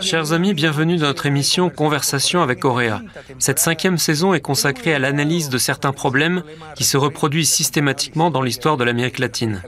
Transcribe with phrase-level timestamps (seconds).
[0.00, 3.02] Chers amis, bienvenue dans notre émission Conversation avec Auréa.
[3.38, 6.42] Cette cinquième saison est consacrée à l'analyse de certains problèmes
[6.74, 9.62] qui se reproduisent systématiquement dans l'histoire de l'Amérique latine.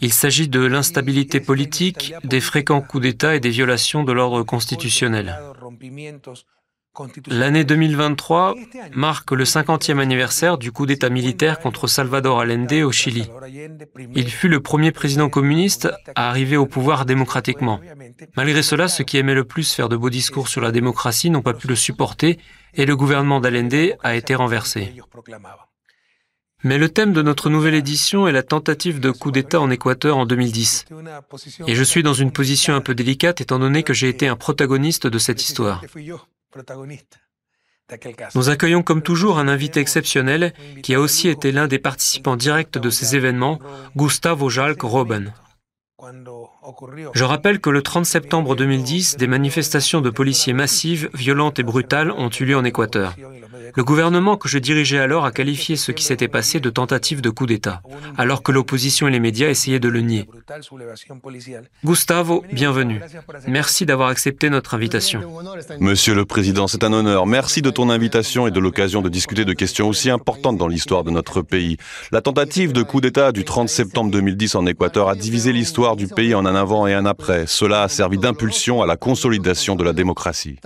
[0.00, 5.38] Il s'agit de l'instabilité politique, des fréquents coups d'État et des violations de l'ordre constitutionnel.
[7.28, 8.56] L'année 2023
[8.94, 13.28] marque le 50e anniversaire du coup d'État militaire contre Salvador Allende au Chili.
[14.14, 17.80] Il fut le premier président communiste à arriver au pouvoir démocratiquement.
[18.36, 21.42] Malgré cela, ceux qui aimaient le plus faire de beaux discours sur la démocratie n'ont
[21.42, 22.38] pas pu le supporter
[22.74, 24.92] et le gouvernement d'Allende a été renversé.
[26.62, 30.18] Mais le thème de notre nouvelle édition est la tentative de coup d'État en Équateur
[30.18, 30.86] en 2010.
[31.66, 34.36] Et je suis dans une position un peu délicate étant donné que j'ai été un
[34.36, 35.82] protagoniste de cette histoire.
[38.34, 42.78] Nous accueillons comme toujours un invité exceptionnel qui a aussi été l'un des participants directs
[42.78, 43.58] de ces événements,
[43.96, 45.32] Gustavo Jalk Robben.
[47.14, 52.10] Je rappelle que le 30 septembre 2010, des manifestations de policiers massives, violentes et brutales
[52.12, 53.14] ont eu lieu en Équateur.
[53.76, 57.30] Le gouvernement que je dirigeais alors a qualifié ce qui s'était passé de tentative de
[57.30, 57.82] coup d'État,
[58.18, 60.28] alors que l'opposition et les médias essayaient de le nier.
[61.84, 63.00] Gustavo, bienvenue.
[63.46, 65.22] Merci d'avoir accepté notre invitation.
[65.78, 67.26] Monsieur le Président, c'est un honneur.
[67.26, 71.04] Merci de ton invitation et de l'occasion de discuter de questions aussi importantes dans l'histoire
[71.04, 71.76] de notre pays.
[72.12, 76.08] La tentative de coup d'État du 30 septembre 2010 en Équateur a divisé l'histoire du
[76.08, 77.46] pays en un avant et un après.
[77.46, 80.58] Cela a servi d'impulsion à la consolidation de la démocratie.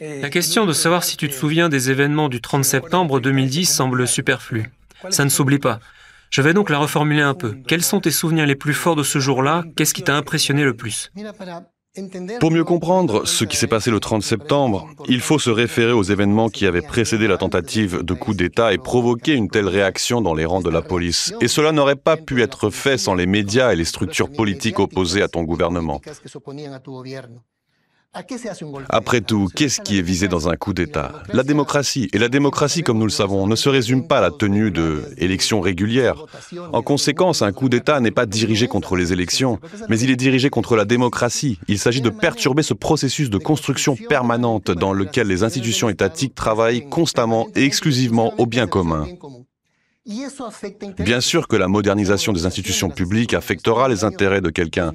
[0.00, 4.08] La question de savoir si tu te souviens des événements du 30 septembre 2010 semble
[4.08, 4.70] superflue.
[5.10, 5.78] Ça ne s'oublie pas.
[6.30, 7.56] Je vais donc la reformuler un peu.
[7.66, 9.64] Quels sont tes souvenirs les plus forts de ce jour-là?
[9.76, 11.10] Qu'est-ce qui t'a impressionné le plus?
[12.38, 16.04] Pour mieux comprendre ce qui s'est passé le 30 septembre, il faut se référer aux
[16.04, 20.34] événements qui avaient précédé la tentative de coup d'État et provoqué une telle réaction dans
[20.34, 21.34] les rangs de la police.
[21.40, 25.22] Et cela n'aurait pas pu être fait sans les médias et les structures politiques opposées
[25.22, 26.00] à ton gouvernement.
[28.88, 31.12] Après tout, qu'est-ce qui est visé dans un coup d'État?
[31.32, 32.08] La démocratie.
[32.12, 35.60] Et la démocratie, comme nous le savons, ne se résume pas à la tenue d'élections
[35.60, 36.24] régulières.
[36.72, 40.50] En conséquence, un coup d'État n'est pas dirigé contre les élections, mais il est dirigé
[40.50, 41.60] contre la démocratie.
[41.68, 46.88] Il s'agit de perturber ce processus de construction permanente dans lequel les institutions étatiques travaillent
[46.88, 49.06] constamment et exclusivement au bien commun.
[50.06, 54.94] Bien sûr que la modernisation des institutions publiques affectera les intérêts de quelqu'un.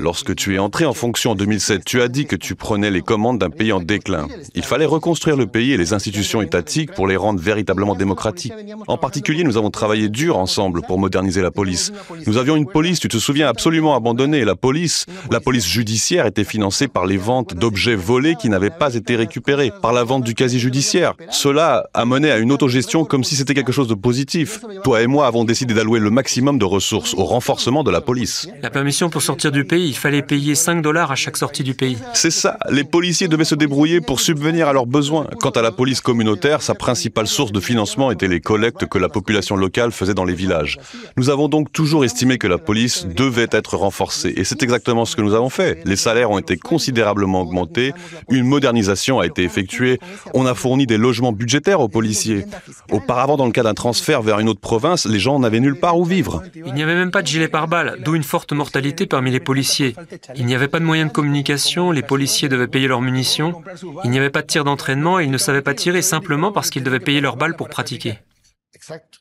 [0.00, 3.00] Lorsque tu es entré en fonction en 2007, tu as dit que tu prenais les
[3.00, 4.28] commandes d'un pays en déclin.
[4.54, 8.52] Il fallait reconstruire le pays et les institutions étatiques pour les rendre véritablement démocratiques.
[8.86, 11.90] En particulier, nous avons travaillé dur ensemble pour moderniser la police.
[12.26, 14.44] Nous avions une police, tu te souviens, absolument abandonnée.
[14.44, 18.94] La police, la police judiciaire était financée par les ventes d'objets volés qui n'avaient pas
[18.94, 21.14] été récupérés, par la vente du casier judiciaire.
[21.30, 24.33] Cela a mené à une autogestion comme si c'était quelque chose de positif.
[24.82, 28.48] Toi et moi avons décidé d'allouer le maximum de ressources au renforcement de la police.
[28.62, 31.74] La permission pour sortir du pays, il fallait payer 5 dollars à chaque sortie du
[31.74, 31.98] pays.
[32.14, 35.26] C'est ça, les policiers devaient se débrouiller pour subvenir à leurs besoins.
[35.40, 39.08] Quant à la police communautaire, sa principale source de financement était les collectes que la
[39.08, 40.78] population locale faisait dans les villages.
[41.16, 45.16] Nous avons donc toujours estimé que la police devait être renforcée et c'est exactement ce
[45.16, 45.82] que nous avons fait.
[45.84, 47.92] Les salaires ont été considérablement augmentés,
[48.30, 49.98] une modernisation a été effectuée,
[50.32, 52.44] on a fourni des logements budgétaires aux policiers.
[52.90, 55.98] Auparavant, dans le cas d'un transfert vers une autre province, les gens n'avaient nulle part
[55.98, 56.42] où vivre.
[56.54, 59.94] Il n'y avait même pas de gilet pare-balles, d'où une forte mortalité parmi les policiers.
[60.34, 63.62] Il n'y avait pas de moyens de communication, les policiers devaient payer leurs munitions.
[64.04, 66.70] Il n'y avait pas de tir d'entraînement et ils ne savaient pas tirer simplement parce
[66.70, 68.18] qu'ils devaient payer leurs balles pour pratiquer.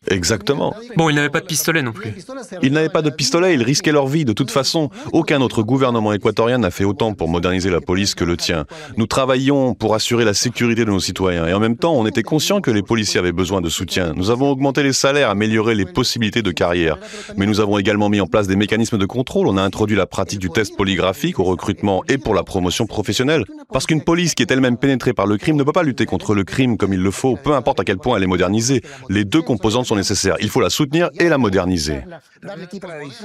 [0.08, 0.74] Exactement.
[0.98, 2.14] Bon, ils n'avaient pas de pistolet non plus.
[2.62, 4.26] Ils n'avaient pas de pistolet, ils risquaient leur vie.
[4.26, 8.24] De toute façon, aucun autre gouvernement équatorien n'a fait autant pour moderniser la police que
[8.24, 8.66] le tien.
[8.98, 12.24] Nous travaillions pour assurer la sécurité de nos citoyens et en même temps, on était
[12.24, 14.14] conscient que les policiers avaient besoin de soutien.
[14.16, 16.98] Nous avons augmenté les salaires, amélioré les possibilités de carrière.
[17.38, 19.48] Mais nous avons également mis en place des mécanismes de contrôle.
[19.48, 23.46] On a introduit la pratique du test polygraphique au recrutement et pour la promotion professionnelle.
[23.72, 26.34] Parce qu'une police qui est elle-même pénétrée par le crime ne peut pas lutter contre
[26.34, 28.82] le crime comme il le faut, peu importe à quel point elle est modernisée.
[29.10, 30.36] Les deux composantes sont nécessaires.
[30.40, 32.02] Il faut la soutenir et la moderniser.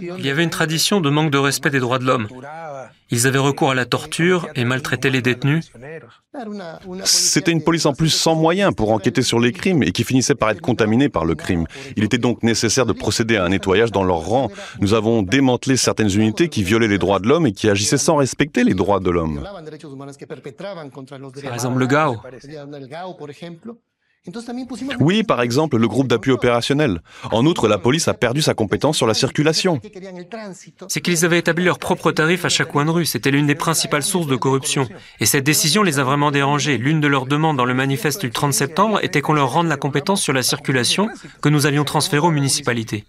[0.01, 2.29] Il y avait une tradition de manque de respect des droits de l'homme.
[3.11, 5.73] Ils avaient recours à la torture et maltraitaient les détenus.
[7.05, 10.35] C'était une police en plus sans moyens pour enquêter sur les crimes et qui finissait
[10.35, 11.67] par être contaminée par le crime.
[11.97, 14.51] Il était donc nécessaire de procéder à un nettoyage dans leur rang.
[14.81, 18.17] Nous avons démantelé certaines unités qui violaient les droits de l'homme et qui agissaient sans
[18.17, 19.43] respecter les droits de l'homme.
[21.43, 22.17] Par exemple, le GAO.
[25.01, 27.01] Oui, par exemple, le groupe d'appui opérationnel.
[27.31, 29.81] En outre, la police a perdu sa compétence sur la circulation.
[30.89, 33.07] C'est qu'ils avaient établi leurs propres tarifs à chaque coin de rue.
[33.07, 34.89] C'était l'une des principales sources de corruption.
[35.21, 36.79] Et cette décision les a vraiment dérangés.
[36.79, 39.77] L'une de leurs demandes dans le manifeste du 30 septembre était qu'on leur rende la
[39.77, 41.09] compétence sur la circulation
[41.43, 43.05] que nous allions transférer aux municipalités.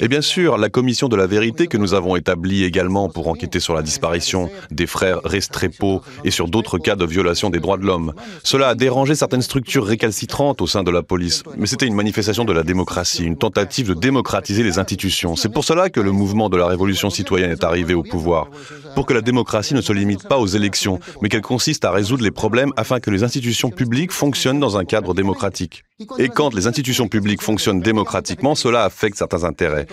[0.00, 3.60] Et bien sûr, la commission de la vérité que nous avons établie également pour enquêter
[3.60, 7.84] sur la disparition des frères Restrepo et sur d'autres cas de violation des droits de
[7.84, 8.12] l'homme.
[8.42, 12.44] Cela a dérangé certaines structures récalcitrantes au sein de la police, mais c'était une manifestation
[12.44, 15.36] de la démocratie, une tentative de démocratiser les institutions.
[15.36, 18.48] C'est pour cela que le mouvement de la révolution citoyenne est arrivé au pouvoir,
[18.94, 22.24] pour que la démocratie ne se limite pas aux élections, mais qu'elle consiste à résoudre
[22.24, 25.84] les problèmes afin que les institutions publiques fonctionnent dans un cadre démocratique.
[26.18, 29.86] Et quand les institutions publiques fonctionnent démocratiquement, cela affecte certains intérêts.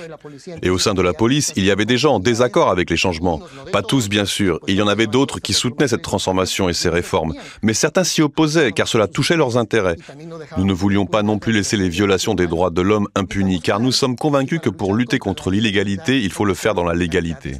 [0.62, 2.96] Et au sein de la police, il y avait des gens en désaccord avec les
[2.96, 3.42] changements.
[3.74, 4.62] Pas tous, bien sûr.
[4.70, 7.34] Il y en avait d'autres qui soutenaient cette transformation et ces réformes.
[7.64, 9.98] Mais certains s'y opposaient, car cela touchait leurs intérêts.
[10.58, 13.82] Nous ne voulions pas non plus laisser les violations des droits de l'homme impunies, car
[13.82, 17.58] nous sommes convaincus que pour lutter contre l'illégalité, il faut le faire dans la légalité.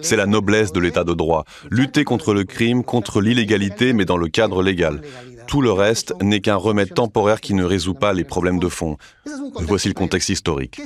[0.00, 1.44] C'est la noblesse de l'état de droit.
[1.70, 5.02] Lutter contre le crime, contre l'illégalité, mais dans le cadre légal.
[5.46, 8.96] Tout le reste n'est qu'un remède temporaire qui ne résout pas les problèmes de fond.
[9.54, 10.80] Voici le contexte historique.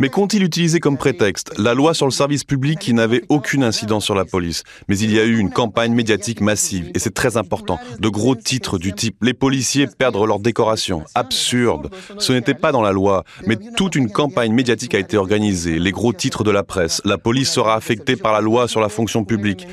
[0.00, 1.56] Mais qu'ont-ils utilisé comme prétexte?
[1.58, 4.62] La loi sur le service public qui n'avait aucune incidence sur la police.
[4.88, 7.78] Mais il y a eu une campagne médiatique massive, et c'est très important.
[7.98, 11.04] De gros titres du type Les policiers perdent leur décoration.
[11.14, 11.90] Absurde.
[12.18, 15.78] Ce n'était pas dans la loi, mais toute une campagne médiatique a été organisée.
[15.78, 17.00] Les gros titres de la presse.
[17.04, 19.66] La police sera affectée par la loi sur la fonction publique.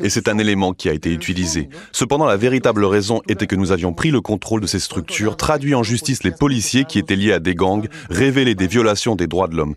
[0.00, 1.68] Et c'est un élément qui a été utilisé.
[1.92, 5.74] Cependant, la véritable raison était que nous avions pris le contrôle de ces structures, traduit
[5.74, 9.48] en justice les policiers qui étaient liés à des gangs, révélé des violations des droits
[9.48, 9.74] de l'homme.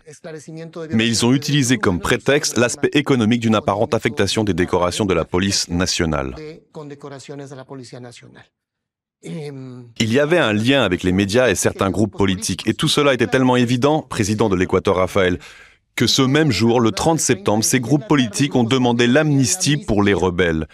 [0.90, 5.24] Mais ils ont utilisé comme prétexte l'aspect économique d'une apparente affectation des décorations de la
[5.24, 6.34] police nationale.
[9.24, 13.14] Il y avait un lien avec les médias et certains groupes politiques, et tout cela
[13.14, 15.38] était tellement évident, président de l'Équateur Raphaël,
[15.94, 20.14] que ce même jour, le 30 septembre, ces groupes politiques ont demandé l'amnistie pour les
[20.14, 20.66] rebelles.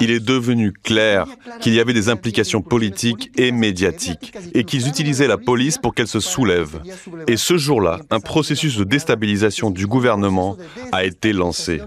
[0.00, 1.26] Il est devenu clair
[1.60, 6.08] qu'il y avait des implications politiques et médiatiques et qu'ils utilisaient la police pour qu'elle
[6.08, 6.80] se soulève.
[7.28, 10.56] Et ce jour-là, un processus de déstabilisation du gouvernement
[10.92, 11.80] a été lancé.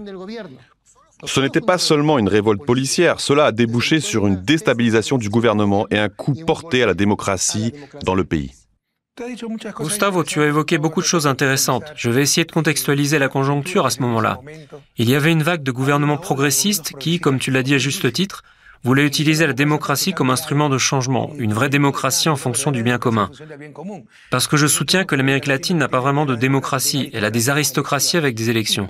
[1.24, 5.86] Ce n'était pas seulement une révolte policière, cela a débouché sur une déstabilisation du gouvernement
[5.90, 7.72] et un coup porté à la démocratie
[8.04, 8.52] dans le pays.
[9.80, 11.84] Gustavo, tu as évoqué beaucoup de choses intéressantes.
[11.96, 14.40] Je vais essayer de contextualiser la conjoncture à ce moment-là.
[14.96, 18.12] Il y avait une vague de gouvernements progressistes qui, comme tu l'as dit à juste
[18.12, 18.42] titre,
[18.84, 22.98] voulait utiliser la démocratie comme instrument de changement, une vraie démocratie en fonction du bien
[22.98, 23.30] commun.
[24.30, 27.50] Parce que je soutiens que l'Amérique latine n'a pas vraiment de démocratie, elle a des
[27.50, 28.88] aristocraties avec des élections.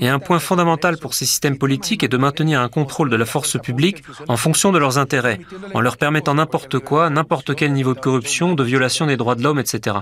[0.00, 3.26] Et un point fondamental pour ces systèmes politiques est de maintenir un contrôle de la
[3.26, 5.40] force publique en fonction de leurs intérêts,
[5.74, 9.42] en leur permettant n'importe quoi, n'importe quel niveau de corruption, de violation des droits de
[9.42, 9.96] l'homme, etc.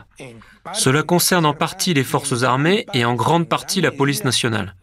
[0.73, 4.75] Cela concerne en partie les forces armées et en grande partie la police nationale.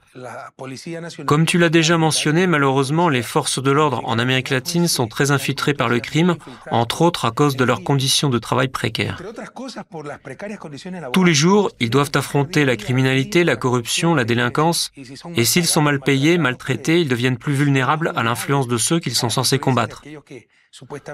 [1.25, 5.32] Comme tu l'as déjà mentionné, malheureusement, les forces de l'ordre en Amérique latine sont très
[5.32, 6.36] infiltrées par le crime,
[6.70, 9.22] entre autres à cause de leurs conditions de travail précaires.
[11.12, 14.91] Tous les jours, ils doivent affronter la criminalité, la corruption, la délinquance,
[15.36, 19.15] et s'ils sont mal payés, maltraités, ils deviennent plus vulnérables à l'influence de ceux qu'ils
[19.15, 20.03] sont censés combattre.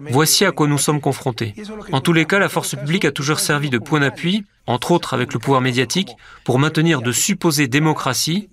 [0.09, 1.53] Voici à quoi nous sommes confrontés.
[1.91, 5.13] En tous les cas, la force publique a toujours servi de point d'appui, entre autres
[5.13, 6.11] avec le pouvoir médiatique,
[6.45, 8.49] pour maintenir de supposées démocraties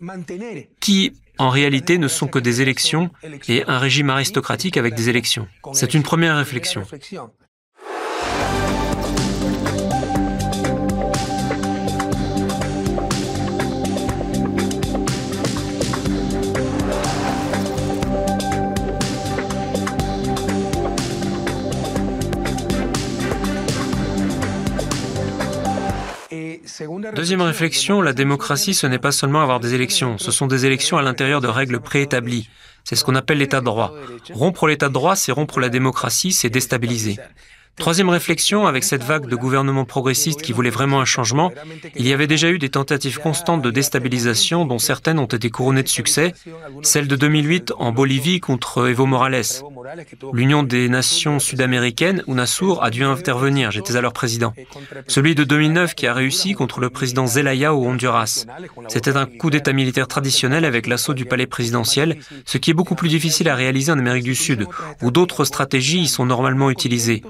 [0.80, 3.10] qui, en réalité, ne sont que des élections
[3.48, 5.46] et un régime aristocratique avec des élections.
[5.72, 6.82] C'est une première réflexion.
[27.14, 30.98] Deuxième réflexion, la démocratie, ce n'est pas seulement avoir des élections, ce sont des élections
[30.98, 32.48] à l'intérieur de règles préétablies.
[32.84, 33.92] C'est ce qu'on appelle l'état de droit.
[34.32, 37.18] Rompre l'état de droit, c'est rompre la démocratie, c'est déstabiliser.
[37.76, 41.52] Troisième réflexion, avec cette vague de gouvernements progressistes qui voulaient vraiment un changement,
[41.94, 45.82] il y avait déjà eu des tentatives constantes de déstabilisation dont certaines ont été couronnées
[45.82, 46.32] de succès,
[46.82, 49.44] celle de 2008 en Bolivie contre Evo Morales,
[50.32, 54.54] L'Union des Nations sud-américaines, UNASUR, a dû intervenir, j'étais alors président.
[55.06, 58.46] Celui de 2009 qui a réussi contre le président Zelaya au Honduras.
[58.88, 62.94] C'était un coup d'État militaire traditionnel avec l'assaut du palais présidentiel, ce qui est beaucoup
[62.94, 64.66] plus difficile à réaliser en Amérique du Sud,
[65.02, 67.22] où d'autres stratégies y sont normalement utilisées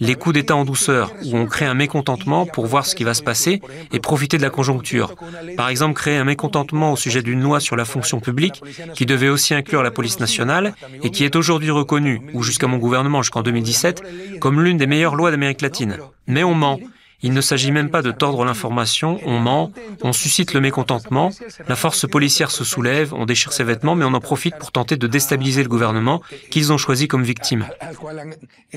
[0.00, 3.14] les coups d'État en douceur, où on crée un mécontentement pour voir ce qui va
[3.14, 3.60] se passer
[3.92, 5.14] et profiter de la conjoncture.
[5.56, 8.60] Par exemple, créer un mécontentement au sujet d'une loi sur la fonction publique
[8.94, 12.78] qui devait aussi inclure la police nationale et qui est aujourd'hui reconnue, ou jusqu'à mon
[12.78, 15.98] gouvernement jusqu'en 2017, comme l'une des meilleures lois d'Amérique latine.
[16.26, 16.78] Mais on ment.
[17.24, 21.30] Il ne s'agit même pas de tordre l'information, on ment, on suscite le mécontentement,
[21.66, 24.98] la force policière se soulève, on déchire ses vêtements, mais on en profite pour tenter
[24.98, 26.20] de déstabiliser le gouvernement
[26.50, 27.66] qu'ils ont choisi comme victime.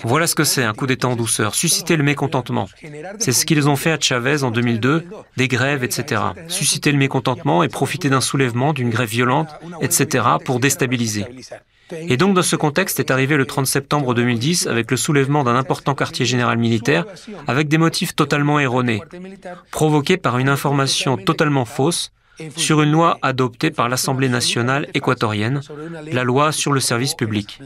[0.02, 2.70] Voilà ce que c'est un coup d'État en douceur, susciter le mécontentement.
[3.20, 5.06] C'est ce qu'ils ont fait à Chavez en 2002,
[5.36, 6.22] des grèves, etc.
[6.48, 9.50] Susciter le mécontentement et profiter d'un soulèvement, d'une grève violente,
[9.82, 10.24] etc.
[10.46, 11.26] pour déstabiliser.
[11.92, 15.56] Et donc dans ce contexte est arrivé le 30 septembre 2010 avec le soulèvement d'un
[15.56, 17.06] important quartier général militaire
[17.48, 19.02] avec des motifs totalement erronés,
[19.72, 22.12] provoqués par une information totalement fausse
[22.56, 25.62] sur une loi adoptée par l'Assemblée nationale équatorienne,
[26.12, 27.60] la loi sur le service public.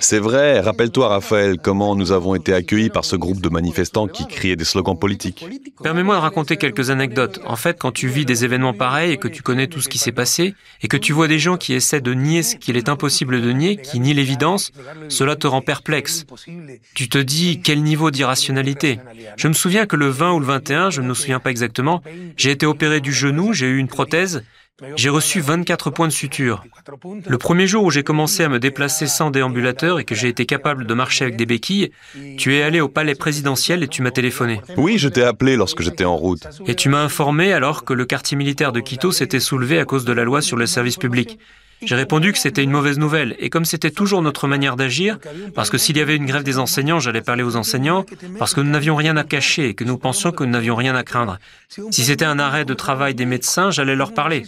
[0.00, 4.26] C'est vrai, rappelle-toi Raphaël, comment nous avons été accueillis par ce groupe de manifestants qui
[4.26, 5.46] criaient des slogans politiques.
[5.82, 7.40] Permets-moi de raconter quelques anecdotes.
[7.46, 9.98] En fait, quand tu vis des événements pareils et que tu connais tout ce qui
[9.98, 12.88] s'est passé, et que tu vois des gens qui essaient de nier ce qu'il est
[12.88, 14.72] impossible de nier, qui nient l'évidence,
[15.08, 16.26] cela te rend perplexe.
[16.94, 19.00] Tu te dis, quel niveau d'irrationalité
[19.36, 22.02] Je me souviens que le 20 ou le 21, je ne me souviens pas exactement,
[22.36, 24.44] j'ai été opéré du genou j'ai eu une prothèse,
[24.96, 26.64] j'ai reçu 24 points de suture.
[27.28, 30.46] Le premier jour où j'ai commencé à me déplacer sans déambulateur et que j'ai été
[30.46, 31.92] capable de marcher avec des béquilles,
[32.38, 34.60] tu es allé au palais présidentiel et tu m'as téléphoné.
[34.76, 36.48] Oui, je t'ai appelé lorsque j'étais en route.
[36.66, 40.04] Et tu m'as informé alors que le quartier militaire de Quito s'était soulevé à cause
[40.04, 41.38] de la loi sur le service public.
[41.86, 45.18] J'ai répondu que c'était une mauvaise nouvelle, et comme c'était toujours notre manière d'agir,
[45.54, 48.04] parce que s'il y avait une grève des enseignants, j'allais parler aux enseignants,
[48.38, 50.94] parce que nous n'avions rien à cacher et que nous pensions que nous n'avions rien
[50.94, 51.38] à craindre.
[51.90, 54.44] Si c'était un arrêt de travail des médecins, j'allais leur parler.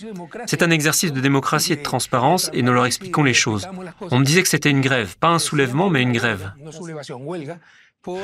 [0.47, 3.69] C'est un exercice de démocratie et de transparence, et nous leur expliquons les choses.
[4.11, 6.53] On me disait que c'était une grève, pas un soulèvement, mais une grève.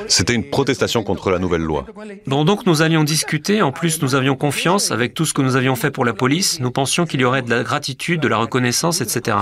[0.07, 1.85] C'était une protestation contre la nouvelle loi.
[2.27, 5.55] Bon, donc nous allions discuter, en plus nous avions confiance avec tout ce que nous
[5.55, 8.37] avions fait pour la police, nous pensions qu'il y aurait de la gratitude, de la
[8.37, 9.37] reconnaissance, etc.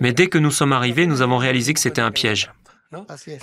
[0.00, 2.50] Mais dès que nous sommes arrivés, nous avons réalisé que c'était un piège.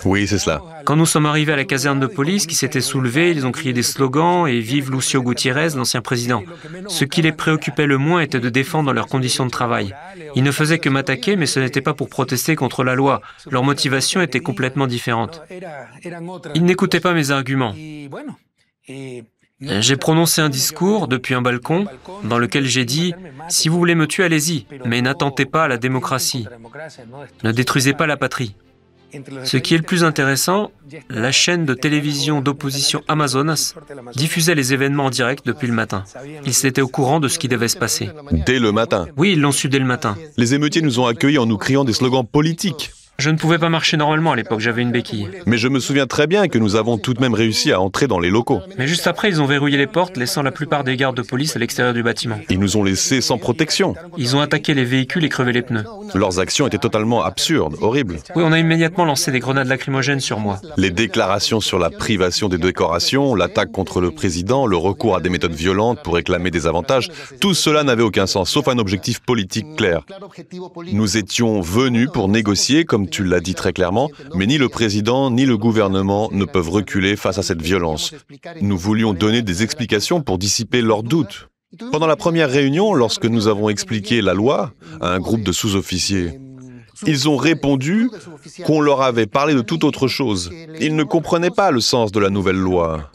[0.04, 0.62] Oui, c'est cela.
[0.84, 3.72] Quand nous sommes arrivés à la caserne de police qui s'était soulevée, ils ont crié
[3.72, 6.42] des slogans et vive Lucio Gutiérrez, l'ancien président.
[6.88, 9.94] Ce qui les préoccupait le moins était de défendre leurs conditions de travail.
[10.34, 13.20] Ils ne faisaient que m'attaquer, mais ce n'était pas pour protester contre la loi.
[13.50, 15.42] Leur motivation était complètement différente.
[16.54, 17.74] Ils n'écoutaient pas mes arguments.
[19.60, 21.86] J'ai prononcé un discours depuis un balcon
[22.24, 23.12] dans lequel j'ai dit⁇
[23.48, 26.46] Si vous voulez me tuer, allez-y, mais n'attentez pas à la démocratie.
[27.44, 28.56] Ne détruisez pas la patrie.
[29.44, 30.70] Ce qui est le plus intéressant,
[31.08, 33.74] la chaîne de télévision d'opposition Amazonas
[34.14, 36.04] diffusait les événements en direct depuis le matin.
[36.44, 38.10] Ils étaient au courant de ce qui devait se passer.
[38.46, 40.16] Dès le matin Oui, ils l'ont su dès le matin.
[40.36, 42.90] Les émeutiers nous ont accueillis en nous criant des slogans politiques.
[43.16, 45.28] Je ne pouvais pas marcher normalement à l'époque, j'avais une béquille.
[45.46, 48.08] Mais je me souviens très bien que nous avons tout de même réussi à entrer
[48.08, 48.60] dans les locaux.
[48.76, 51.54] Mais juste après, ils ont verrouillé les portes, laissant la plupart des gardes de police
[51.54, 52.38] à l'extérieur du bâtiment.
[52.50, 53.94] Ils nous ont laissés sans protection.
[54.18, 55.84] Ils ont attaqué les véhicules et crevé les pneus.
[56.14, 58.16] Leurs actions étaient totalement absurdes, horribles.
[58.34, 60.60] Oui, on a immédiatement lancé des grenades lacrymogènes sur moi.
[60.76, 65.30] Les déclarations sur la privation des décorations, l'attaque contre le président, le recours à des
[65.30, 69.76] méthodes violentes pour réclamer des avantages, tout cela n'avait aucun sens, sauf un objectif politique
[69.76, 70.00] clair.
[70.92, 75.46] Nous étions venus pour négocier, tu l'as dit très clairement, mais ni le président ni
[75.46, 78.14] le gouvernement ne peuvent reculer face à cette violence.
[78.60, 81.48] Nous voulions donner des explications pour dissiper leurs doutes.
[81.90, 86.38] Pendant la première réunion, lorsque nous avons expliqué la loi à un groupe de sous-officiers,
[87.06, 88.10] ils ont répondu
[88.64, 90.50] qu'on leur avait parlé de toute autre chose.
[90.80, 93.10] Ils ne comprenaient pas le sens de la nouvelle loi.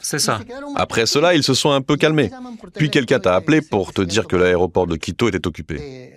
[0.00, 0.40] C'est ça.
[0.76, 2.30] Après cela, ils se sont un peu calmés.
[2.74, 6.12] Puis quelqu'un t'a appelé pour te dire que l'aéroport de Quito était occupé.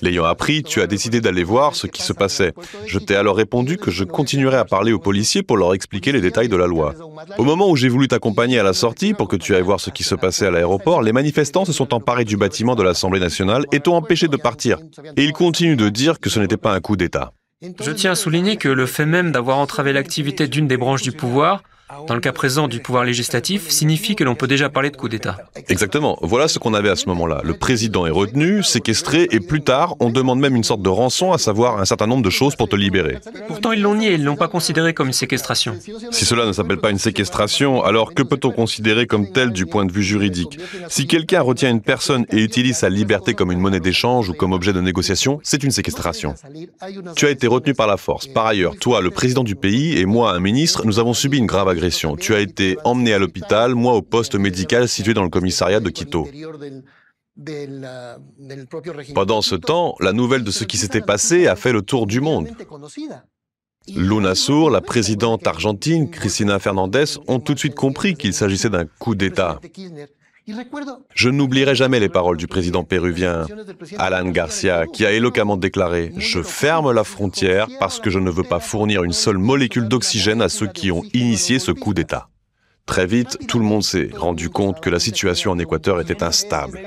[0.00, 2.52] L'ayant appris, tu as décidé d'aller voir ce qui se passait.
[2.86, 6.20] Je t'ai alors répondu que je continuerais à parler aux policiers pour leur expliquer les
[6.20, 6.94] détails de la loi.
[7.38, 9.90] Au moment où j'ai voulu t'accompagner à la sortie pour que tu ailles voir ce
[9.90, 13.64] qui se passait à l'aéroport, les manifestants se sont emparés du bâtiment de l'Assemblée nationale
[13.72, 14.78] et t'ont empêché de partir.
[15.16, 17.32] Et ils continuent de dire que ce n'était pas un coup d'État.
[17.80, 21.12] Je tiens à souligner que le fait même d'avoir entravé l'activité d'une des branches du
[21.12, 21.62] pouvoir
[22.06, 25.08] dans le cas présent du pouvoir législatif, signifie que l'on peut déjà parler de coup
[25.08, 25.36] d'État.
[25.68, 26.18] Exactement.
[26.22, 27.40] Voilà ce qu'on avait à ce moment-là.
[27.44, 31.32] Le président est retenu, séquestré, et plus tard, on demande même une sorte de rançon,
[31.32, 33.18] à savoir un certain nombre de choses pour te libérer.
[33.48, 35.76] Pourtant, ils l'ont nié, ils ne l'ont pas considéré comme une séquestration.
[36.10, 39.84] Si cela ne s'appelle pas une séquestration, alors que peut-on considérer comme tel du point
[39.84, 40.58] de vue juridique?
[40.88, 44.52] Si quelqu'un retient une personne et utilise sa liberté comme une monnaie d'échange ou comme
[44.52, 46.34] objet de négociation, c'est une séquestration.
[47.16, 48.26] Tu as été retenu par la force.
[48.26, 51.46] Par ailleurs, toi, le président du pays, et moi, un ministre, nous avons subi une
[51.46, 51.81] grave agression.
[52.18, 55.90] Tu as été emmené à l'hôpital, moi au poste médical situé dans le commissariat de
[55.90, 56.28] Quito.
[59.14, 62.20] Pendant ce temps, la nouvelle de ce qui s'était passé a fait le tour du
[62.20, 62.48] monde.
[63.88, 68.86] Luna Sour, la présidente argentine, Cristina Fernandez, ont tout de suite compris qu'il s'agissait d'un
[68.86, 69.60] coup d'État.
[71.14, 73.46] Je n'oublierai jamais les paroles du président péruvien
[73.98, 78.42] Alan Garcia qui a éloquemment déclaré⁇ Je ferme la frontière parce que je ne veux
[78.42, 82.28] pas fournir une seule molécule d'oxygène à ceux qui ont initié ce coup d'État.
[82.84, 86.80] Très vite, tout le monde s'est rendu compte que la situation en Équateur était instable.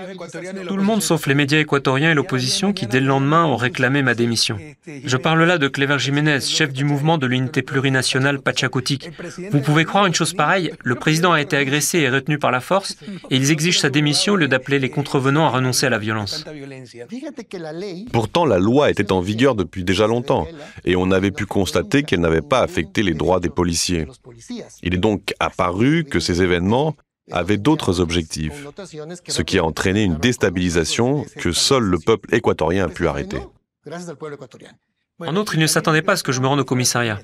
[0.68, 4.02] Tout le monde sauf les médias équatoriens et l'opposition qui, dès le lendemain, ont réclamé
[4.02, 4.58] ma démission.
[4.86, 9.10] Je parle là de Clever Jiménez, chef du mouvement de l'unité plurinationale Pachacutic.
[9.52, 12.60] Vous pouvez croire une chose pareille Le président a été agressé et retenu par la
[12.60, 12.98] force,
[13.32, 16.46] et ils exigent sa démission au lieu d'appeler les contrevenants à renoncer à la violence.
[18.12, 20.46] Pourtant, la loi était en vigueur depuis déjà longtemps,
[20.84, 24.08] et on avait pu constater qu'elle n'avait pas affecté les droits des policiers.
[24.84, 26.96] Il est donc apparu que ces événements
[27.32, 28.68] avaient d'autres objectifs,
[29.27, 33.39] ce qui a entraîné une déstabilisation que seul le peuple équatorien a pu arrêter.
[35.20, 37.20] En outre, il ne s'attendait pas à ce que je me rende au commissariat.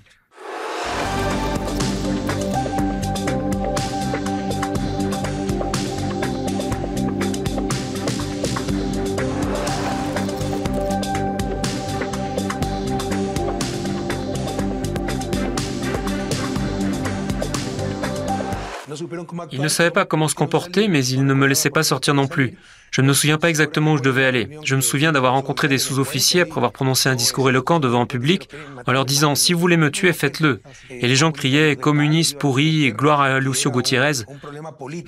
[19.52, 22.28] Ils ne savaient pas comment se comporter, mais ils ne me laissaient pas sortir non
[22.28, 22.58] plus.
[22.92, 24.50] Je ne me souviens pas exactement où je devais aller.
[24.66, 28.06] Je me souviens d'avoir rencontré des sous-officiers après avoir prononcé un discours éloquent devant un
[28.06, 28.50] public
[28.86, 30.62] en leur disant Si vous voulez me tuer, faites-le.
[30.90, 34.26] Et les gens criaient Communiste pourri et gloire à Lucio Gutiérrez.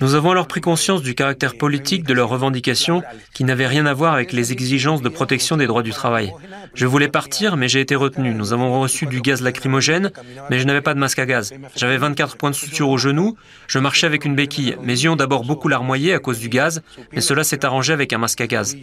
[0.00, 3.02] Nous avons alors pris conscience du caractère politique de leurs revendications
[3.34, 6.32] qui n'avaient rien à voir avec les exigences de protection des droits du travail.
[6.72, 8.32] Je voulais partir, mais j'ai été retenu.
[8.32, 10.10] Nous avons reçu du gaz lacrymogène,
[10.48, 11.52] mais je n'avais pas de masque à gaz.
[11.76, 13.36] J'avais 24 points de suture au genou.
[13.66, 14.76] Je marchais avec une béquille.
[14.82, 16.80] Mes yeux ont d'abord beaucoup larmoyé à cause du gaz,
[17.12, 18.76] mais cela s'est arrangé avec un masque à gaz.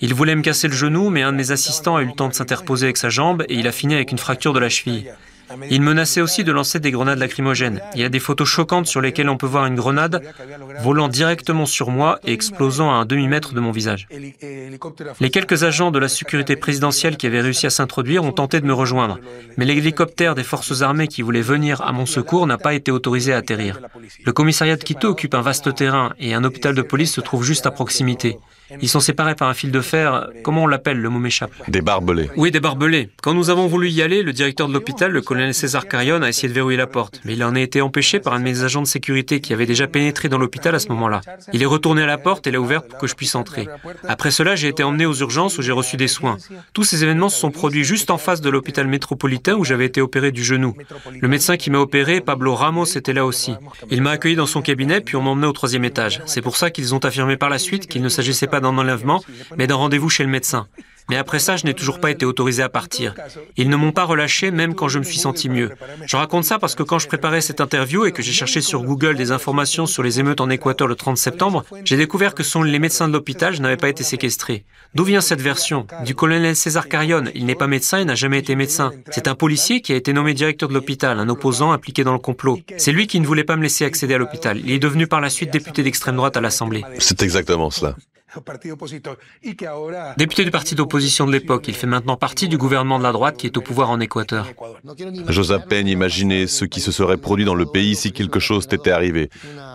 [0.00, 2.28] Il voulait me casser le genou, mais un de mes assistants a eu le temps
[2.28, 5.10] de s'interposer avec sa jambe et il a fini avec une fracture de la cheville.
[5.70, 7.80] Il menaçait aussi de lancer des grenades lacrymogènes.
[7.94, 10.22] Il y a des photos choquantes sur lesquelles on peut voir une grenade
[10.80, 14.08] volant directement sur moi et explosant à un demi-mètre de mon visage.
[15.20, 18.66] Les quelques agents de la sécurité présidentielle qui avaient réussi à s'introduire ont tenté de
[18.66, 19.18] me rejoindre,
[19.56, 23.32] mais l'hélicoptère des forces armées qui voulait venir à mon secours n'a pas été autorisé
[23.32, 23.80] à atterrir.
[24.24, 27.44] Le commissariat de Quito occupe un vaste terrain et un hôpital de police se trouve
[27.44, 28.38] juste à proximité.
[28.80, 30.28] Ils sont séparés par un fil de fer.
[30.42, 31.52] Comment on l'appelle Le mot m'échappe.
[31.68, 32.30] Des barbelés.
[32.36, 33.10] Oui, des barbelés.
[33.22, 36.28] Quand nous avons voulu y aller, le directeur de l'hôpital, le colonel César Carion, a
[36.28, 37.20] essayé de verrouiller la porte.
[37.24, 39.66] Mais il en a été empêché par un de mes agents de sécurité qui avait
[39.66, 41.20] déjà pénétré dans l'hôpital à ce moment-là.
[41.52, 43.68] Il est retourné à la porte et l'a ouverte pour que je puisse entrer.
[44.08, 46.38] Après cela, j'ai été emmené aux urgences où j'ai reçu des soins.
[46.72, 50.00] Tous ces événements se sont produits juste en face de l'hôpital métropolitain où j'avais été
[50.00, 50.74] opéré du genou.
[51.20, 53.54] Le médecin qui m'a opéré, Pablo Ramos, était là aussi.
[53.90, 56.22] Il m'a accueilli dans son cabinet puis on m'a emmené au troisième étage.
[56.26, 59.22] C'est pour ça qu'ils ont affirmé par la suite qu'il ne s'agissait pas d'un enlèvement,
[59.56, 60.66] mais d'un rendez-vous chez le médecin.
[61.08, 63.14] Mais après ça, je n'ai toujours pas été autorisé à partir.
[63.56, 65.70] Ils ne m'ont pas relâché même quand je me suis senti mieux.
[66.06, 68.82] Je raconte ça parce que quand je préparais cette interview et que j'ai cherché sur
[68.82, 72.50] Google des informations sur les émeutes en Équateur le 30 septembre, j'ai découvert que ce
[72.50, 74.64] sont les médecins de l'hôpital, je n'avais pas été séquestré.
[74.94, 77.24] D'où vient cette version Du colonel César Carion.
[77.34, 78.92] Il n'est pas médecin et n'a jamais été médecin.
[79.10, 82.18] C'est un policier qui a été nommé directeur de l'hôpital, un opposant impliqué dans le
[82.18, 82.60] complot.
[82.76, 84.60] C'est lui qui ne voulait pas me laisser accéder à l'hôpital.
[84.64, 86.84] Il est devenu par la suite député d'extrême droite à l'Assemblée.
[86.98, 87.96] C'est exactement cela.
[90.16, 93.36] Député du parti d'opposition de l'époque, il fait maintenant partie du gouvernement de la droite
[93.36, 94.46] qui est au pouvoir en Équateur.
[95.28, 98.66] J'ose à peine imaginer ce qui se serait produit dans le pays si quelque chose
[98.66, 99.28] t'était arrivé.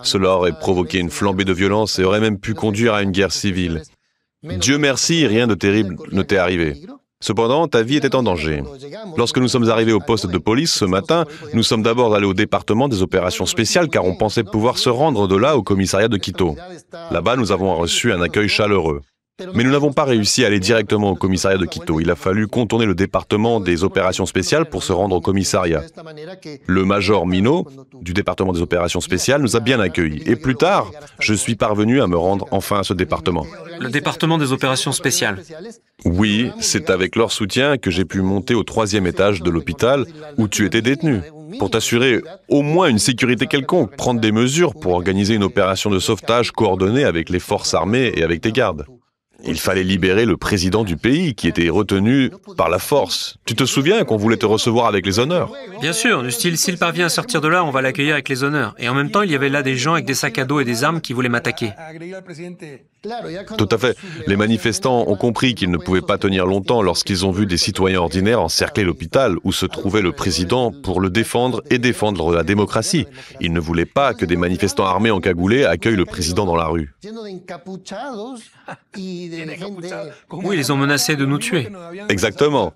[0.03, 3.31] Cela aurait provoqué une flambée de violence et aurait même pu conduire à une guerre
[3.31, 3.83] civile.
[4.43, 6.81] Dieu merci, rien de terrible ne t'est arrivé.
[7.19, 8.61] Cependant, ta vie était en danger.
[9.17, 12.35] Lorsque nous sommes arrivés au poste de police ce matin, nous sommes d'abord allés au
[12.35, 16.17] département des opérations spéciales car on pensait pouvoir se rendre de là au commissariat de
[16.17, 16.55] Quito.
[17.09, 19.01] Là-bas, nous avons reçu un accueil chaleureux.
[19.53, 21.99] Mais nous n'avons pas réussi à aller directement au commissariat de Quito.
[21.99, 25.83] Il a fallu contourner le département des opérations spéciales pour se rendre au commissariat.
[26.65, 27.67] Le major Mino,
[28.01, 30.23] du département des opérations spéciales, nous a bien accueillis.
[30.25, 33.45] Et plus tard, je suis parvenu à me rendre enfin à ce département.
[33.79, 35.43] Le département des opérations spéciales
[36.03, 40.05] Oui, c'est avec leur soutien que j'ai pu monter au troisième étage de l'hôpital
[40.37, 41.21] où tu étais détenu.
[41.59, 45.99] pour t'assurer au moins une sécurité quelconque, prendre des mesures pour organiser une opération de
[45.99, 48.85] sauvetage coordonnée avec les forces armées et avec tes gardes.
[49.45, 53.37] Il fallait libérer le président du pays qui était retenu par la force.
[53.45, 55.51] Tu te souviens qu'on voulait te recevoir avec les honneurs?
[55.79, 58.43] Bien sûr, du style s'il parvient à sortir de là, on va l'accueillir avec les
[58.43, 58.73] honneurs.
[58.79, 60.59] Et en même temps, il y avait là des gens avec des sacs à dos
[60.59, 61.71] et des armes qui voulaient m'attaquer.
[63.57, 63.97] Tout à fait.
[64.25, 67.99] Les manifestants ont compris qu'ils ne pouvaient pas tenir longtemps lorsqu'ils ont vu des citoyens
[67.99, 73.05] ordinaires encercler l'hôpital où se trouvait le président pour le défendre et défendre la démocratie.
[73.39, 76.65] Ils ne voulaient pas que des manifestants armés en cagoulé accueillent le président dans la
[76.65, 76.93] rue.
[80.31, 81.69] Oui, ils ont menacé de nous tuer.
[82.09, 82.73] Exactement.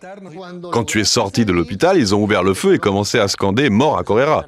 [0.71, 3.69] Quand tu es sorti de l'hôpital, ils ont ouvert le feu et commencé à scander
[3.69, 4.45] mort à Correa.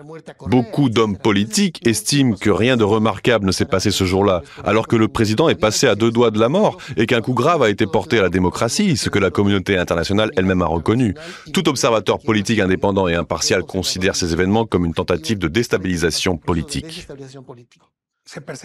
[0.48, 4.96] Beaucoup d'hommes politiques estiment que rien de remarquable ne s'est passé ce jour-là, alors que
[4.96, 7.69] le président est passé à deux doigts de la mort et qu'un coup grave a
[7.69, 11.15] été porté à la démocratie, ce que la communauté internationale elle-même a reconnu.
[11.54, 17.08] Tout observateur politique indépendant et impartial considère ces événements comme une tentative de déstabilisation politique.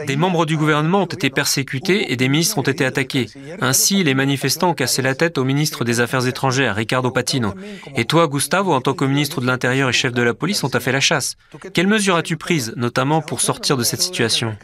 [0.06, 3.26] Des membres du gouvernement ont été persécutés et des ministres ont été attaqués.
[3.60, 7.54] Ainsi, les manifestants ont cassé la tête au ministre des Affaires étrangères, Ricardo Patino.
[7.96, 10.68] Et toi, Gustavo, en tant que ministre de l'Intérieur et chef de la police, on
[10.68, 11.34] t'a fait la chasse.
[11.74, 14.56] Quelles mesures as-tu prises, notamment pour sortir de cette situation?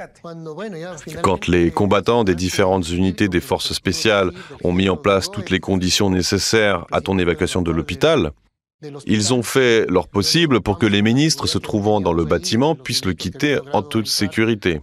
[1.23, 4.31] Quand les combattants des différentes unités des forces spéciales
[4.63, 8.31] ont mis en place toutes les conditions nécessaires à ton évacuation de l'hôpital,
[9.07, 13.05] ils ont fait leur possible pour que les ministres se trouvant dans le bâtiment puissent
[13.05, 14.81] le quitter en toute sécurité.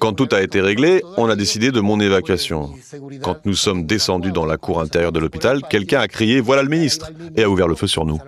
[0.00, 2.70] Quand tout a été réglé, on a décidé de mon évacuation.
[3.22, 6.68] Quand nous sommes descendus dans la cour intérieure de l'hôpital, quelqu'un a crié⁇ Voilà le
[6.68, 8.18] ministre!⁇ et a ouvert le feu sur nous.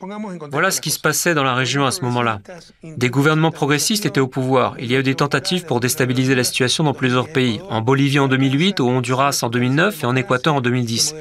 [0.00, 2.40] Voilà ce qui se passait dans la région à ce moment-là.
[2.84, 4.76] Des gouvernements progressistes étaient au pouvoir.
[4.78, 7.60] Il y a eu des tentatives pour déstabiliser la situation dans plusieurs pays.
[7.68, 11.16] En Bolivie en 2008, au Honduras en 2009 et en Équateur en 2010.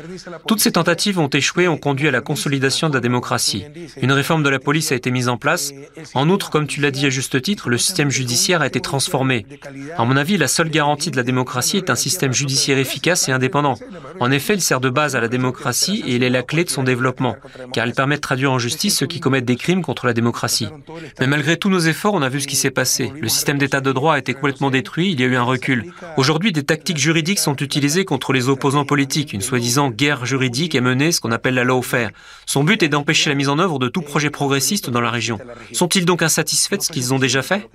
[0.46, 3.66] Toutes ces tentatives ont échoué et ont conduit à la consolidation de la démocratie.
[4.00, 5.72] Une réforme de la police a été mise en place.
[6.14, 9.48] En outre, comme tu l'as dit à juste titre, le système judiciaire a été transformé.
[9.98, 13.32] À mon avis, la seule garantie de la démocratie est un système judiciaire efficace et
[13.32, 13.80] indépendant.
[14.20, 16.70] En effet, il sert de base à la démocratie et il est la clé de
[16.70, 17.38] son développement,
[17.74, 20.68] car il permet de traduire en justice ceux qui commettent des crimes contre la démocratie.
[21.20, 23.12] Mais malgré tous nos efforts, on a vu ce qui s'est passé.
[23.20, 25.94] Le système d'état de droit a été complètement détruit, il y a eu un recul.
[26.18, 29.34] Aujourd'hui, des tactiques juridiques sont utilisées contre les opposants politiques.
[29.34, 32.10] Une soi-disant guerre juridique est menée, ce qu'on appelle la lawfare.
[32.46, 35.40] Son but est d'empêcher la mise en œuvre de tout projet progressiste dans la région.
[35.74, 37.70] Sont-ils donc insatisfaits de ce qu'ils ont déjà fait?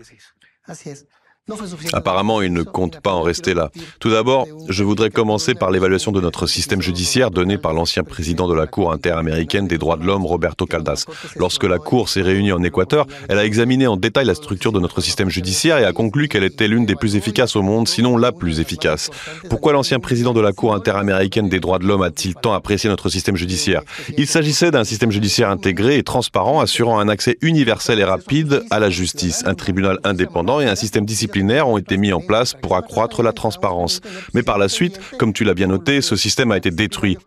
[1.93, 3.73] Apparemment, il ne compte pas en rester là.
[3.99, 8.47] Tout d'abord, je voudrais commencer par l'évaluation de notre système judiciaire donnée par l'ancien président
[8.47, 11.05] de la Cour interaméricaine des droits de l'homme, Roberto Caldas.
[11.35, 14.79] Lorsque la Cour s'est réunie en Équateur, elle a examiné en détail la structure de
[14.79, 18.17] notre système judiciaire et a conclu qu'elle était l'une des plus efficaces au monde, sinon
[18.17, 19.11] la plus efficace.
[19.51, 23.09] Pourquoi l'ancien président de la Cour interaméricaine des droits de l'homme a-t-il tant apprécié notre
[23.09, 23.83] système judiciaire?
[24.17, 28.79] Il s'agissait d'un système judiciaire intégré et transparent, assurant un accès universel et rapide à
[28.79, 31.32] la justice, un tribunal indépendant et un système disciplinaire
[31.67, 34.01] ont été mis en place pour accroître la transparence.
[34.35, 37.19] Mais par la suite, comme tu l'as bien noté, ce système a été détruit.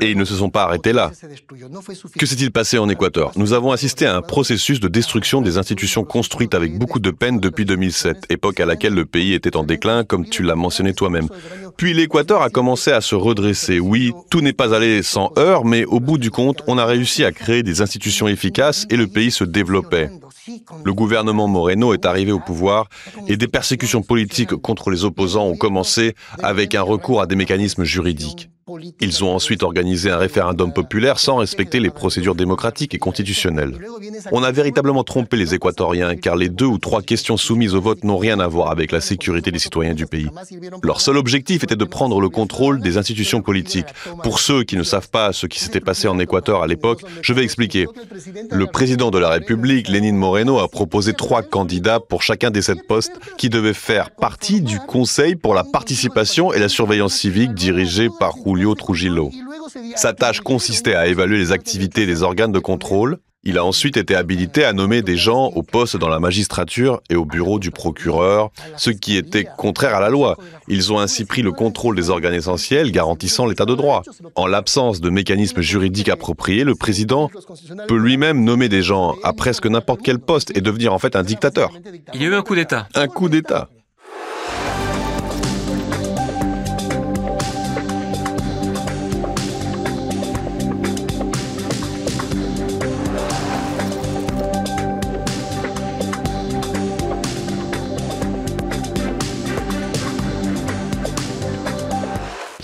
[0.00, 1.10] Et ils ne se sont pas arrêtés là.
[2.18, 3.32] Que s'est-il passé en Équateur?
[3.36, 7.38] Nous avons assisté à un processus de destruction des institutions construites avec beaucoup de peine
[7.38, 11.28] depuis 2007, époque à laquelle le pays était en déclin, comme tu l'as mentionné toi-même.
[11.76, 13.78] Puis l'Équateur a commencé à se redresser.
[13.78, 17.24] Oui, tout n'est pas allé sans heurts, mais au bout du compte, on a réussi
[17.24, 20.10] à créer des institutions efficaces et le pays se développait.
[20.84, 22.88] Le gouvernement Moreno est arrivé au pouvoir
[23.28, 27.84] et des persécutions politiques contre les opposants ont commencé avec un recours à des mécanismes
[27.84, 28.50] juridiques.
[29.00, 33.78] Ils ont ensuite organisé un référendum populaire sans respecter les procédures démocratiques et constitutionnelles.
[34.30, 38.04] On a véritablement trompé les Équatoriens car les deux ou trois questions soumises au vote
[38.04, 40.28] n'ont rien à voir avec la sécurité des citoyens du pays.
[40.82, 43.86] Leur seul objectif était de prendre le contrôle des institutions politiques.
[44.22, 47.32] Pour ceux qui ne savent pas ce qui s'était passé en Équateur à l'époque, je
[47.32, 47.86] vais expliquer.
[48.50, 52.86] Le président de la République, Lénine Moreno, a proposé trois candidats pour chacun des sept
[52.86, 58.08] postes qui devaient faire partie du Conseil pour la participation et la surveillance civique dirigé
[58.18, 59.30] par Julio Trujillo.
[59.96, 63.18] Sa tâche consistait à évaluer les activités des organes de contrôle.
[63.44, 67.16] Il a ensuite été habilité à nommer des gens au poste dans la magistrature et
[67.16, 70.36] au bureau du procureur, ce qui était contraire à la loi.
[70.68, 74.02] Ils ont ainsi pris le contrôle des organes essentiels garantissant l'état de droit.
[74.36, 77.30] En l'absence de mécanismes juridiques appropriés, le président
[77.88, 81.24] peut lui-même nommer des gens à presque n'importe quel poste et devenir en fait un
[81.24, 81.72] dictateur.
[82.14, 82.86] Il y a eu un coup d'État.
[82.94, 83.68] Un coup d'État.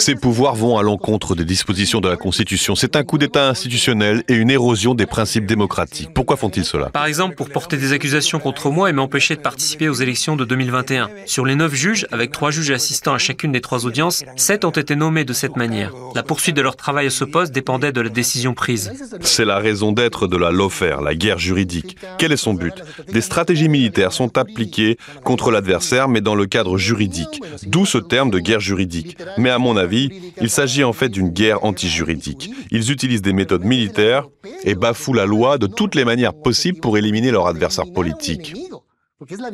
[0.09, 2.75] Ces pouvoirs vont à l'encontre des dispositions de la Constitution.
[2.75, 6.15] C'est un coup d'État institutionnel et une érosion des principes démocratiques.
[6.15, 6.89] Pourquoi font-ils cela?
[6.89, 10.47] Par exemple, pour porter des accusations contre moi et m'empêcher de participer aux élections de
[10.47, 11.11] 2021.
[11.27, 14.71] Sur les neuf juges, avec trois juges assistant à chacune des trois audiences, sept ont
[14.71, 15.93] été nommés de cette manière.
[16.15, 18.91] La poursuite de leur travail à ce poste dépendait de la décision prise.
[19.21, 21.99] C'est la raison d'être de la lawfare, la guerre juridique.
[22.17, 22.83] Quel est son but?
[23.13, 27.43] Des stratégies militaires sont appliquées contre l'adversaire, mais dans le cadre juridique.
[27.67, 29.19] D'où ce terme de guerre juridique.
[29.37, 29.98] Mais à mon avis,
[30.41, 32.51] il s'agit en fait d'une guerre anti-juridique.
[32.71, 34.27] Ils utilisent des méthodes militaires
[34.65, 38.55] et bafouent la loi de toutes les manières possibles pour éliminer leur adversaire politique.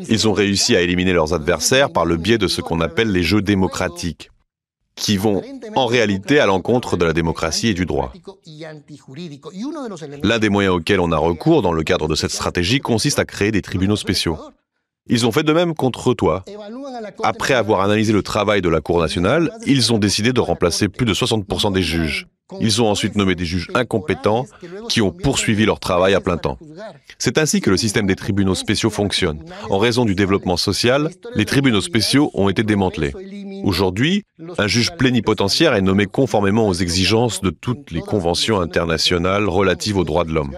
[0.08, 3.22] Ils ont réussi à éliminer leurs adversaires par le biais de ce qu'on appelle les
[3.22, 4.30] jeux démocratiques
[4.96, 5.42] qui vont
[5.74, 8.12] en réalité à l'encontre de la démocratie et du droit.
[10.22, 13.24] L'un des moyens auxquels on a recours dans le cadre de cette stratégie consiste à
[13.24, 14.38] créer des tribunaux spéciaux.
[15.06, 16.44] Ils ont fait de même contre toi.
[17.22, 21.04] Après avoir analysé le travail de la Cour nationale, ils ont décidé de remplacer plus
[21.04, 22.26] de 60% des juges.
[22.60, 24.46] Ils ont ensuite nommé des juges incompétents
[24.88, 26.58] qui ont poursuivi leur travail à plein temps.
[27.18, 29.42] C'est ainsi que le système des tribunaux spéciaux fonctionne.
[29.70, 33.12] En raison du développement social, les tribunaux spéciaux ont été démantelés.
[33.64, 34.24] Aujourd'hui,
[34.58, 40.04] un juge plénipotentiaire est nommé conformément aux exigences de toutes les conventions internationales relatives aux
[40.04, 40.54] droits de l'homme.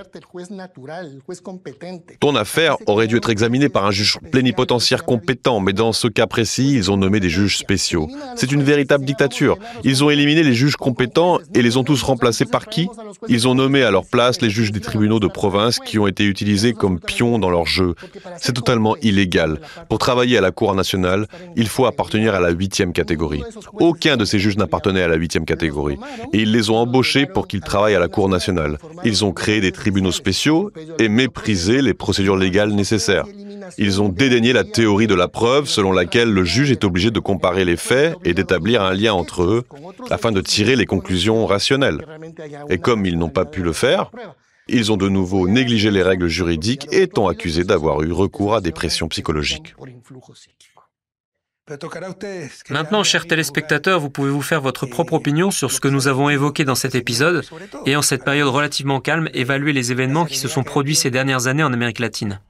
[2.18, 6.26] Ton affaire aurait dû être examinée par un juge plénipotentiaire compétent, mais dans ce cas
[6.26, 8.08] précis, ils ont nommé des juges spéciaux.
[8.34, 9.56] C'est une véritable dictature.
[9.84, 12.88] Ils ont éliminé les juges compétents et les ont tous remplacés par qui?
[13.28, 16.24] Ils ont nommé à leur place les juges des tribunaux de province qui ont été
[16.24, 17.94] utilisés comme pions dans leur jeu.
[18.38, 19.60] C'est totalement illégal.
[19.88, 22.92] Pour travailler à la Cour nationale, il faut appartenir à la huitième
[23.78, 25.98] Aucun de ces juges n'appartenait à la huitième catégorie.
[26.32, 28.78] Et ils les ont embauchés pour qu'ils travaillent à la Cour nationale.
[29.04, 33.26] Ils ont créé des tribunaux spéciaux et méprisé les procédures légales nécessaires.
[33.78, 37.20] Ils ont dédaigné la théorie de la preuve selon laquelle le juge est obligé de
[37.20, 39.64] comparer les faits et d'établir un lien entre eux
[40.10, 42.04] afin de tirer les conclusions rationnelles.
[42.68, 44.10] Et comme ils n'ont pas pu le faire,
[44.68, 48.60] ils ont de nouveau négligé les règles juridiques et ont accusé d'avoir eu recours à
[48.60, 49.74] des pressions psychologiques.
[52.70, 56.30] Maintenant, chers téléspectateurs, vous pouvez vous faire votre propre opinion sur ce que nous avons
[56.30, 57.44] évoqué dans cet épisode
[57.86, 61.48] et en cette période relativement calme, évaluer les événements qui se sont produits ces dernières
[61.48, 62.40] années en Amérique latine.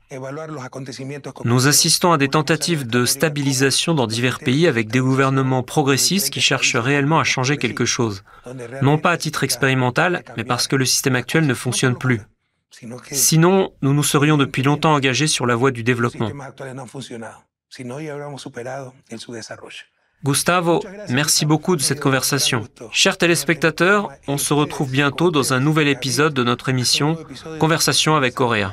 [1.45, 6.43] Nous assistons à des tentatives de stabilisation dans divers pays avec des gouvernements progressistes qui
[6.43, 8.23] cherchent réellement à changer quelque chose.
[8.83, 12.21] Non pas à titre expérimental, mais parce que le système actuel ne fonctionne plus.
[13.11, 16.31] Sinon, nous nous serions depuis longtemps engagés sur la voie du développement.
[20.25, 22.67] Gustavo, merci beaucoup de cette conversation.
[22.91, 27.19] Chers téléspectateurs, on se retrouve bientôt dans un nouvel épisode de notre émission
[27.61, 28.73] Conversation avec Coréa.